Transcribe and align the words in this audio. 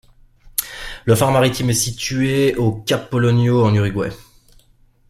Le 1.05 1.13
phare 1.13 1.31
maritime 1.31 1.69
est 1.69 1.75
situé 1.75 2.55
au 2.55 2.71
cap 2.71 3.11
Polonio 3.11 3.63
en 3.63 3.71
Uruguay. 3.75 4.09